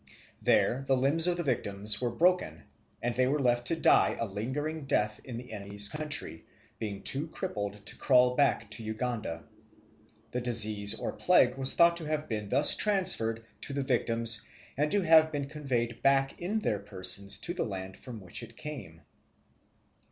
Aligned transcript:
There 0.41 0.81
the 0.87 0.97
limbs 0.97 1.27
of 1.27 1.37
the 1.37 1.43
victims 1.43 2.01
were 2.01 2.09
broken 2.09 2.63
and 3.03 3.13
they 3.13 3.27
were 3.27 3.37
left 3.37 3.67
to 3.67 3.75
die 3.75 4.17
a 4.19 4.25
lingering 4.25 4.85
death 4.85 5.21
in 5.25 5.37
the 5.37 5.53
enemy's 5.53 5.89
country, 5.89 6.43
being 6.79 7.03
too 7.03 7.27
crippled 7.27 7.85
to 7.85 7.95
crawl 7.97 8.35
back 8.35 8.71
to 8.71 8.83
Uganda. 8.83 9.45
The 10.31 10.41
disease 10.41 10.95
or 10.95 11.11
plague 11.13 11.55
was 11.55 11.75
thought 11.75 11.97
to 11.97 12.05
have 12.05 12.27
been 12.27 12.49
thus 12.49 12.75
transferred 12.75 13.45
to 13.61 13.73
the 13.73 13.83
victims 13.83 14.41
and 14.75 14.89
to 14.91 15.01
have 15.01 15.31
been 15.31 15.45
conveyed 15.47 16.01
back 16.01 16.41
in 16.41 16.57
their 16.57 16.79
persons 16.79 17.37
to 17.37 17.53
the 17.53 17.63
land 17.63 17.95
from 17.95 18.21
which 18.21 18.41
it 18.41 18.57
came. 18.57 19.01